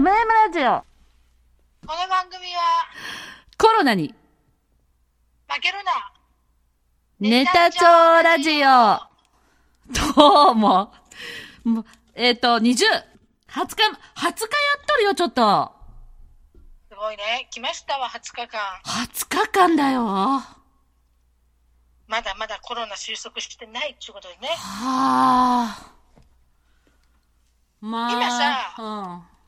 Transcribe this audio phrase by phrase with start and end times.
[0.00, 0.82] MM ラジオ、
[1.86, 2.88] この番組は、
[3.58, 4.14] コロナに、
[5.46, 6.10] 負けるな。
[7.20, 7.84] ネタ帳
[8.22, 8.98] ラジオ。
[10.16, 10.90] どうも。
[11.64, 12.86] もうえっ、と、20、20日、20
[13.48, 14.32] 日やっ
[14.86, 15.70] とるよ、ちょっと。
[16.88, 17.46] すごいね。
[17.50, 18.58] 来ましたわ、20日間。
[18.82, 20.06] 20日間だよ。
[20.06, 20.56] は
[22.08, 24.48] まだまだコロナ収束してないっていうことでね。
[24.58, 25.92] あ。
[27.82, 28.12] まあ。
[28.12, 29.39] 今さうん。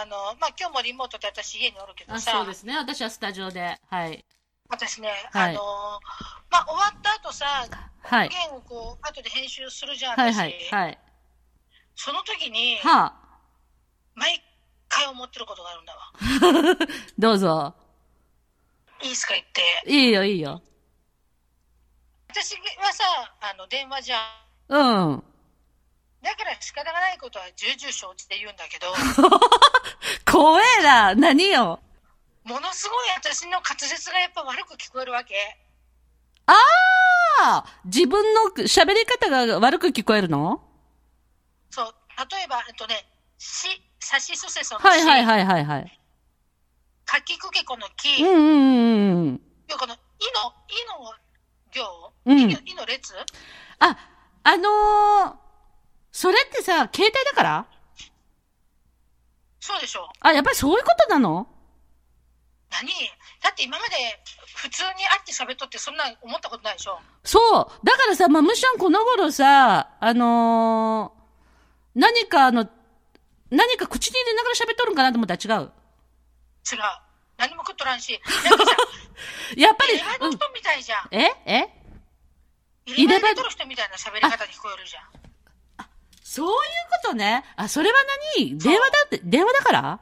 [0.00, 2.76] あの、まあ、今日もリモートで私家におるけどあ、さ、そうですね。
[2.76, 3.78] 私はスタジオで。
[3.88, 4.24] はい。
[4.68, 5.60] 私ね、はいあの、
[6.50, 7.46] まあ、終わった後さ、
[8.02, 8.28] はい。
[8.28, 10.18] ゲームをこう、後で編集するじゃん、私。
[10.18, 10.86] はいはい。
[10.86, 10.98] はい。
[11.94, 13.14] その時に、はあ。
[14.14, 14.42] 毎
[14.88, 16.86] 回思ってることがあるんだわ。
[17.18, 17.74] どうぞ。
[19.02, 19.90] いいっすか言って。
[19.90, 20.62] いいよ、いいよ。
[22.28, 23.04] 私はさ、
[23.40, 24.18] あの、電話じゃ
[24.68, 24.74] ん。
[24.74, 25.24] うん。
[26.22, 28.86] だから仕方がないことは重々承知で言うんだけど、
[30.30, 31.14] 怖えな。
[31.14, 31.80] 何よ。
[32.44, 35.34] ものすごい私の滑舌がやっぱ悪く聞こえるわけ。
[36.46, 36.54] あ
[37.40, 40.62] あ自分の喋り方が悪く聞こえるの？
[41.70, 41.94] そう、
[42.30, 43.04] 例えば、えっとね、
[43.38, 46.00] し、さしすせそのし、はいはいはいはいはい。
[47.04, 49.40] かきくけこのき、うんうんうんうん。
[49.68, 51.14] よこの、いの、いの
[51.72, 53.14] 行、うんいのいの列？
[53.80, 53.96] あ、
[54.44, 55.41] あのー、
[56.12, 57.66] それってさ、携帯だから？
[59.60, 61.46] そうでしょあ、やっぱりそういうことなの？
[62.70, 62.88] 何？
[63.42, 63.94] だって今まで
[64.56, 67.86] 普通に会って喋っとってそんな思ったことないでしょそう。
[67.86, 72.68] だからさ、まむしゃんこの頃さ、あのー、何かあの、
[73.50, 75.64] 何か口に入れながら喋っとるんかなと思ったら違う？
[75.64, 75.70] 違う。
[77.38, 78.20] 何も食っとらんし。
[78.44, 78.76] なんかさ、
[79.56, 80.36] やっぱり入れ歯、のうん。
[80.36, 81.08] 人みたいじゃん。
[81.10, 81.32] え？
[81.46, 81.68] え？
[82.86, 85.04] 入れ歯入れとる人みたいな喋り方に聞こえるじゃん。
[86.32, 86.52] そういう
[87.02, 87.44] ことね。
[87.56, 87.98] あ、それは
[88.38, 88.56] 何？
[88.56, 90.00] 電話だって、電話だから？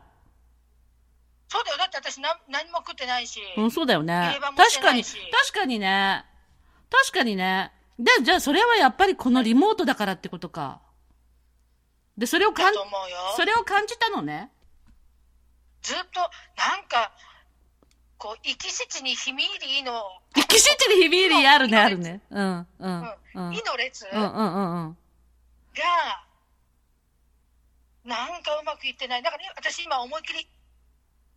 [1.49, 1.77] そうだよ。
[1.77, 3.41] だって私何何も食ってないし。
[3.57, 5.19] うん、そうだよね確かに、確
[5.53, 6.25] かにね。
[6.89, 7.73] 確かにね。
[7.99, 10.81] で、じゃあそれはやっぱりこのリモートだからってことか。
[12.17, 13.17] で、それをだ感と思うよ。
[13.35, 14.53] それを感じたのね。
[15.83, 17.11] ずっと、なんか、
[18.19, 20.05] こう、生き死にひみ入りの、
[20.37, 22.21] 生き死に響りあるね、あるね。
[22.31, 23.03] うん、うん、
[23.51, 24.97] ういの列うん、が、うん、うん、
[25.77, 25.81] う
[28.09, 28.11] ん。
[28.11, 29.23] なんかうまくいってない。
[29.23, 30.49] だから、ね、私今思いっきり、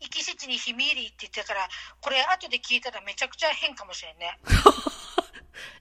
[0.02, 1.68] 生き死にひみ入りって言ってたから、
[2.02, 4.40] これ後で聞いたらめちゃくちゃ変かもしれんね。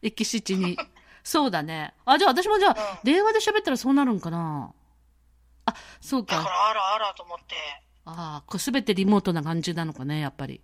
[0.03, 0.77] 生き死に。
[1.25, 1.95] そうだね。
[2.05, 4.73] あ、じゃあ私もじゃあ、うん電話で喋ったらそうなるんかな。
[5.67, 6.37] あ、そうか。
[6.37, 7.55] だから、あらあらと思って。
[8.05, 10.61] ああ、これすべてリモートな感じなのかね、やっぱり。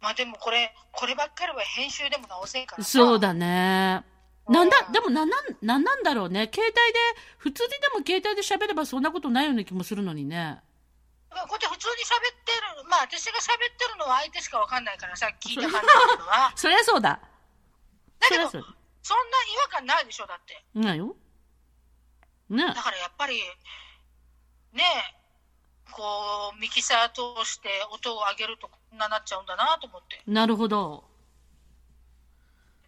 [0.00, 3.20] まあでもこれ、こればっかりは編集でも直せんからさそう。
[3.20, 4.04] だね。
[4.48, 6.50] なんだ、うんでもなんなん、なんなんだろうね。
[6.52, 6.98] 携帯で、
[7.38, 10.60] 普通にでも携帯で喋ればそんなことないような気もするのにね。
[11.30, 16.52] こって普通に喋ってる、まあ私が喋ってるのは相手しかわかんないからさ、聞いた感じだけどは。
[16.56, 17.20] そりゃ そうだ。
[18.20, 18.70] だけど、そんな違
[19.64, 20.64] 和感ないでしょ、だって。
[20.74, 21.16] ないよ。
[22.50, 23.40] ねだからやっぱり、
[24.72, 25.22] ねえ、
[25.90, 30.22] こう、ミキサー通して音を上げるとこんななっちゃうんだなと思って。
[30.26, 31.04] なるほど。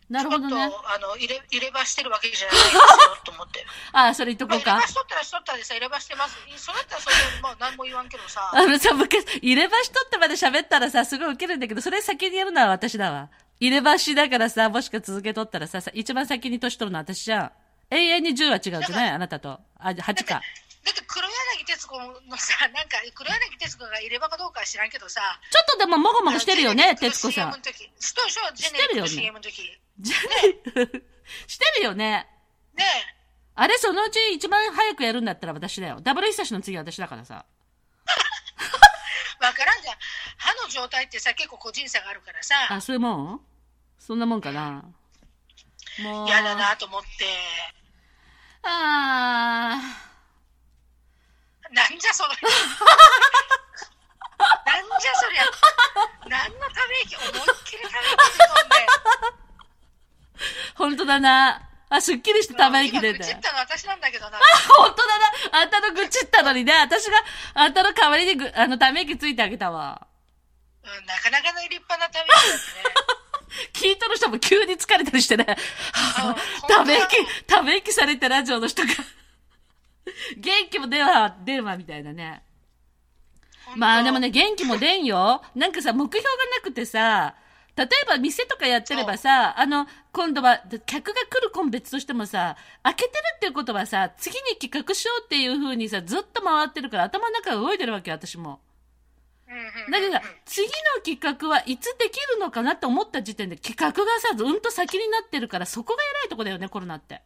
[0.08, 0.70] なるほどねちょっ。
[0.70, 2.80] と、あの、入れ、入れ歯してるわけじゃないですよ、
[3.24, 3.66] と思って。
[3.92, 4.88] あ あ、それ言っとまあ、こうか入れ歯。
[4.88, 6.36] しとったらしとったでさ、入れ歯してます。
[6.56, 8.50] それだったらそれで、まあ何も言わんけどさ。
[8.52, 13.30] あのさ、昔、入れ歯しとってまで喋ったらさ、すごいウケるんだけど、それ先にやるのは私だわ。
[13.60, 17.52] 入れ歯しだからさ、もしか続けとったらさ、さ一番先に年取るのは私じゃん。
[17.90, 19.60] 永遠に10は違うじゃないあなたと。
[19.78, 20.42] あ、8か。
[20.84, 25.20] だって黒柳徹子のさ、なんか、黒柳徹子が入れ歯かどうかは知らんけどさ。
[25.50, 27.52] ちょっとでももごもごしてるよね、徹子さん。
[28.00, 28.42] しとしょ、
[30.00, 30.16] じ ゃ
[31.46, 32.28] してるよね。
[32.74, 32.84] ね
[33.54, 36.00] あれ、そのうち一番早くやるんだったら私だよ。
[36.00, 37.46] ダブル久しの次は私だからさ。
[39.40, 39.96] え、 わからんじゃん。
[40.36, 42.54] 歯の状態ってさ、結構個人差があるからさ。
[42.70, 43.40] あ、そういうもん？
[43.98, 44.84] そんなもんかな。
[45.98, 46.26] もう。
[46.28, 47.08] 嫌だなと思って。
[48.62, 49.78] あ
[51.70, 52.30] なんじゃそれ。
[54.66, 55.44] なんじゃそりゃ。
[56.28, 57.32] 何のため息思いっ
[57.64, 58.38] きりため息
[60.76, 60.93] 飛んで。
[61.04, 61.08] ー。
[61.08, 61.68] ほんとだな。
[61.90, 63.40] あ、すっきりしてため息出た今愚痴っ。
[63.40, 64.38] たの私なんだけどな。
[64.76, 65.18] ほんとだ
[65.52, 65.60] な。
[65.62, 67.18] あんたの愚痴ったのにね、私が、
[67.54, 70.06] あんたの代わりにぐ、あの、ため息ついてあげたわ。
[70.82, 72.82] うん、なかなかの立派なため息ですね。
[73.72, 75.46] 聞いとる人も急に疲れたりしてね。
[76.16, 76.34] あ
[76.66, 78.88] ため息、ため息されてラジオの人が。
[80.36, 82.42] 元気も出るわ、出るわ、みたいなね。
[83.76, 85.42] まあでもね、元気も出んよ。
[85.54, 87.34] なんかさ、目標がなくてさ、
[87.76, 98.60] 例えば店とかやってればさ、あの、今度は、客が来るコン別としてもさ、開けてるっていうことはさ、次に企画しようっていう風にさ、ずっと回ってるから頭の中が動いてるわけよ、私も。
[99.48, 100.72] うんうんだけど、次の
[101.04, 107.22] 企画はいつできるのかなって思った時点で企画がさ、ずんと先になってるから、そこが偉いとこだよね、コロナって。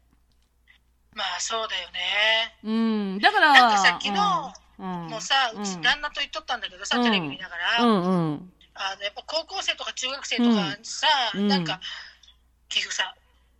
[1.14, 2.58] まあそうだよね。
[2.64, 2.70] う
[3.16, 3.18] ん。
[3.18, 8.52] だから、なんかさ昨日うん、うんもうさ、うち旦那と言っとったんだけどさ、テレビ見ながら、うんうん。
[8.78, 11.80] あのやっぱ高校生とか中学生とかさ、うんなんか、
[12.68, 13.14] 結局さ、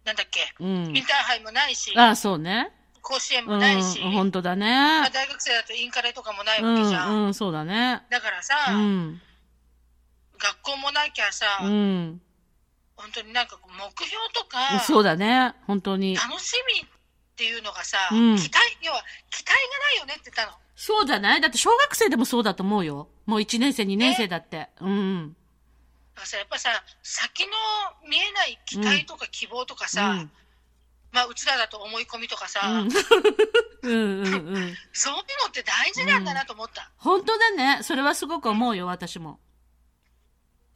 [0.04, 2.72] なんだっけ、うんインターハイもないし、あ、そうね。
[3.02, 5.10] 甲子園うん、もないし、本当だねまあ。
[5.10, 7.12] 大学生だとインカレとかもないうわけじゃん。
[7.12, 8.02] ん、うん、そうだね。
[8.10, 9.20] だからさ、うん、
[10.38, 12.20] 学校もなきゃさ、うん。
[12.96, 15.54] 本当になんか目標とか、そうだね。
[15.66, 16.16] 本当に。
[16.16, 16.84] 楽しみっ
[17.36, 20.58] ていうのがさ、うん期待、要は期待がないよねって言ったの。
[20.80, 21.40] そうじゃない？
[21.40, 23.08] だって小学生でもそうだと思うよ。
[23.26, 24.68] もう1年生、2年生だって。
[24.80, 25.30] うん。
[25.30, 25.34] だ
[26.14, 26.70] からさ、やっぱさ、
[27.02, 27.50] 先の
[28.08, 30.30] 見えない期待とか希望とかさ、うん
[31.10, 32.88] まあ、うちらだと思い込みとかさ、うん。
[33.82, 34.76] うんうんうん。
[34.92, 36.90] そういうのって大事なんだなと思った。
[36.98, 37.82] 本当だね。
[37.82, 39.40] それはすごく思うよ、私も。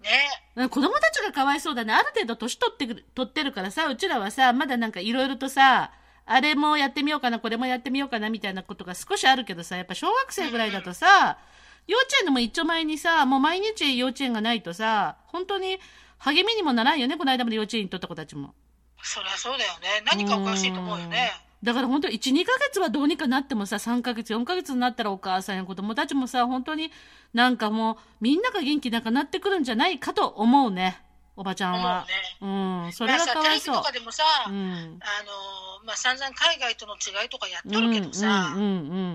[0.00, 0.10] ね。
[0.56, 1.92] うん子供たちがかわいそうだね。
[1.94, 5.92] ある程度年取ってくる、取ってるからさ、うちらはさ、まだなんかいろいろとさ、
[6.32, 11.38] あれもやってみようかな、これもやってみようかな、みたいなことが少しあるけどさ、やっぱ小学生ぐらいだとさ、
[11.86, 15.78] 幼稚園でも一丁前にさ、もう毎日幼稚園がないとさ、本当に
[16.18, 18.54] 励みにもならんよね、この間まで幼稚園にとった子たちも。
[19.02, 20.02] そりゃそうだよね。
[20.06, 21.32] 何かおかしいと思うよね。
[21.62, 26.90] だから本当1、2ヶ月はどうにかなってもさ、3ヶ月、4ヶ月になったらお母さんや子供たちもさ、本当に
[27.34, 31.00] なんかもうみんなが元気なんかなってくるんじゃないかと思うね。
[31.36, 32.06] おばちゃんは。
[32.40, 32.46] う
[32.88, 33.82] ん、それがまあさ、かわいそうテレビと。
[33.82, 34.54] かでもさ、うん。
[34.54, 38.68] あのまあ、散々海外との違いとかやっとるけどさ、うんうんう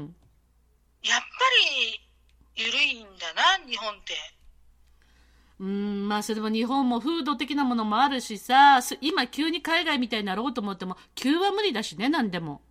[0.03, 0.15] ん
[1.03, 1.25] やっぱ
[2.55, 4.15] り緩いんだな、日本って。
[5.59, 5.67] うん。
[5.67, 12.61] うん、まあそれも日本も風土的なものもあるしさ、す今急に海外みたいになろうと思っても、急は無理だしね、なんでも。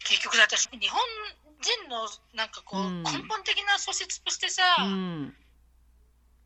[0.00, 1.00] 結局私、日本
[1.60, 5.34] 人のなんかこう、うん根本的な素質としてさ、うん。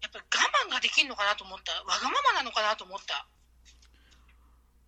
[0.06, 0.24] やっぱり
[0.70, 1.72] 我慢ができるのかなと思った。
[1.72, 3.26] わがままなのかなと思った。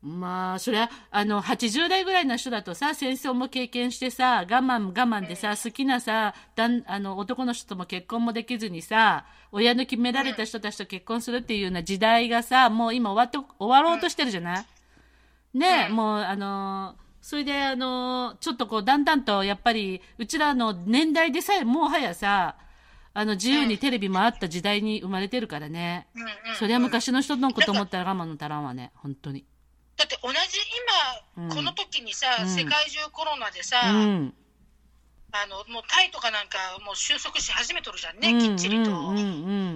[0.01, 14.67] まあ、そりゃ、あの、80代ぐらいの人だとさ、戦争も経験してさ、我慢我慢でさ、好きなさ、だん、あの、男の人とも結婚もできずにさ、親の決められた人たちと結婚するっていうような時代がさ、もう今終わって、終わろうとしてるじゃない？
[15.59, 22.55] ねえ、うんもう、あのそれで、あのちょっとこう、だんだんと、やっぱり、うちらの年代でさえ、もはやさ、
[23.19, 26.07] あの、自由にテレビもあった時代に生まれてるからね。
[26.15, 29.45] うんうんうんそりゃ昔の人のこと思ったら我慢の足らんわね、本当に。
[29.97, 30.39] だって同じ
[31.37, 34.35] 今、うんこの時にさ、うん世界中コロナでさ、うん。
[35.33, 39.21] あのもうタイとかなんかもう収束し始めとるじゃんね、うんきっちりと、うんうんう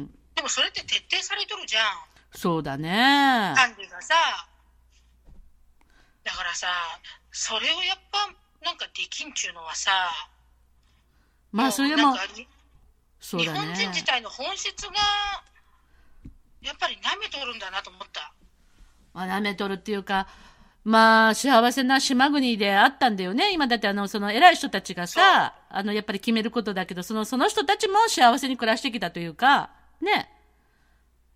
[0.07, 0.11] ん。
[0.37, 1.83] でもそれって徹底されとるじゃん、
[2.31, 3.55] そうだね。
[3.57, 4.15] 管理がさ。
[6.23, 6.69] だからさ、
[7.33, 8.19] それをやっぱ
[8.65, 9.91] なんかできんちゅうのはさ、
[11.51, 12.15] まあ、それでも
[13.23, 13.59] 日そうだね。
[13.61, 14.93] 本人自体の本質が、
[16.61, 18.33] やっぱり舐めとるんだなと思った。
[19.15, 20.27] まあ、舐めとるっていうか、
[20.85, 23.53] まあ、幸せな島国であったんだよね。
[23.53, 29.71] 今だってあの、その偉い人たちがさ、あの、やっぱり決めることだけど、その、その人たちも幸せに暮らしてきたというか、
[30.01, 30.29] ね。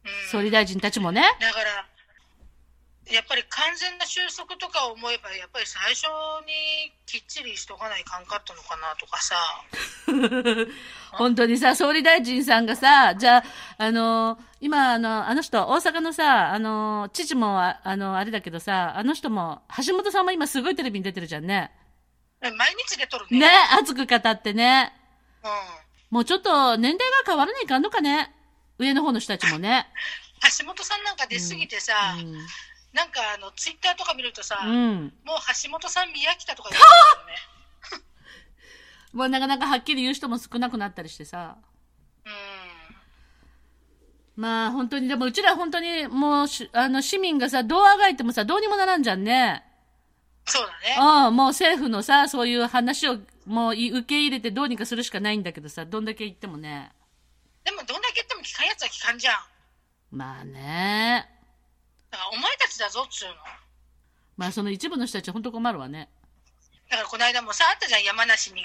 [0.05, 1.23] うん、総理大臣たちもね。
[1.41, 1.87] だから、
[3.13, 6.07] やっぱり完全な収束とか思えば、やっぱり最初
[6.45, 9.37] にきっちりしとかないかんかったのかなとかさ、
[11.17, 13.45] 本当にさ、総理大臣さんがさ、じゃあ、
[13.79, 21.71] あの今、あの、あの人、大阪のさ、あの知事も、ああの、あれだけどさ、あの人も、橋本さんも今すごいテレビに出てるじゃんね。
[22.41, 23.39] 毎日出とるね。
[23.39, 23.49] ね、
[23.79, 24.93] 熱く語ってね。
[25.45, 25.51] うん。
[26.11, 28.33] もうちょっと年齢が変わらないかんのかね。
[28.79, 29.87] 上の方の人たちもね。
[30.59, 32.47] 橋本さんなんか出過ぎてさ、うん。
[32.97, 35.13] なんかあの、ツイッターとか見るとさ、うん。
[35.23, 38.03] もう橋本さん宮北とか言ってるよね。
[39.13, 41.59] もうなかなかはっきり言う人も少なくなったりしてさ。
[42.25, 42.33] うん。
[44.35, 49.63] まあ本当に、でもうちら本当にもうし、あの市民がさ、どうあがいてもさ、どうにもならんじゃんね。
[50.47, 50.97] そうだね。
[51.29, 56.93] うん、もう政府のさ、そういう話をもうい受け入れてどうにかするしかないんだけどさ、どんだけ言ってもね。
[57.63, 59.37] でもどんだけ言っても聞かんやつは聞かんじゃん。
[60.13, 61.36] まあね。
[62.79, 63.35] だぞっつうの。
[64.37, 66.09] まあその一部の人たちは本当困るわね。
[66.89, 68.63] だからこの間もさ、あったじゃん、山梨に、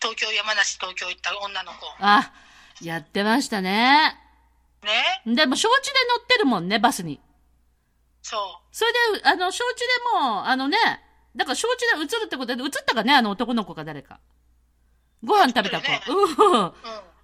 [0.00, 1.78] 東京、山梨、東京行った女の子。
[2.00, 2.32] あ、
[2.82, 4.18] やってましたね。
[4.82, 5.34] ね？
[5.34, 7.20] でも承知で乗ってるもんね、バスに。
[8.20, 8.76] そう。
[8.76, 9.86] それで、あの、承知で
[10.20, 10.76] もう、あのね、
[11.34, 14.20] だから承知で映るってことで、映ったかね、あの男の子か誰か。
[15.24, 15.90] ご飯食べた子。
[15.90, 16.62] 映ってうん。
[16.64, 16.72] うん。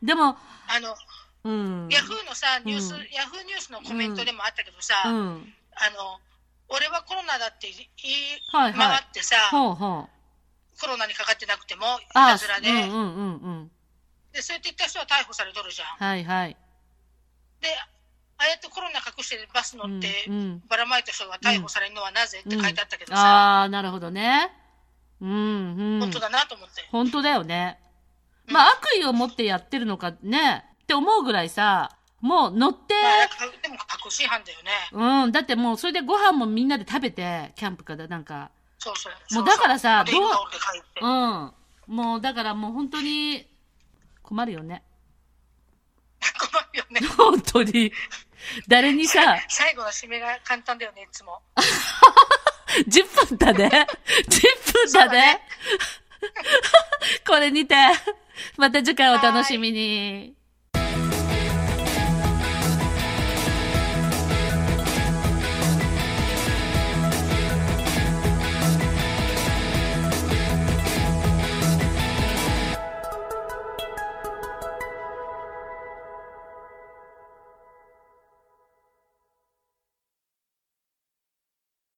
[0.03, 0.37] でも、
[0.69, 0.97] あの、
[1.45, 1.89] うん。
[1.91, 5.55] ヤフーのさ、ニュース、うんヤフーニュースのコメントでもあったけどさ、うん。
[5.75, 6.21] あの、
[6.69, 7.89] 俺はコロナだって言い
[8.53, 10.81] はいはい回ってさ、ほうほう。
[10.81, 13.71] コロナにかかってなくても、いあたずらで、うんうんうんうん。
[14.33, 15.89] で、そうやって言った人は逮捕されとるじゃん。
[15.89, 16.57] はいはい。
[17.61, 17.69] で、
[18.39, 20.09] ああやってコロナ隠してバス乗って、
[20.69, 24.53] ばらまいた人が逮捕されるのはなぜって書いてあったけどさ、ああ、なるほどね。
[25.21, 26.01] うんうん。
[26.01, 26.87] 本当だなと思って。
[26.93, 27.81] 本当だよね。
[28.47, 35.25] まあ、悪意を持ってやってるのかね、って思うぐらいさ、もう乗って、まあ、でも犯だよね。
[35.25, 39.35] うん、だってもうそれでご飯もみんなで食べて、キャンプからなんか、そうそう。
[39.35, 40.25] もうだからさどう
[41.01, 41.53] うん。
[41.87, 43.47] もうだからもう本当に
[44.23, 44.83] 困るよね。
[46.51, 47.01] 困るよね。
[47.17, 47.93] 本当に。
[48.67, 51.41] 誰にさ、最後の締めが簡単だよね、いつも。
[52.89, 53.87] 10分だね。
[54.29, 55.41] 10分だね。
[57.27, 57.75] これにて、
[58.57, 60.38] また次回お楽しみに。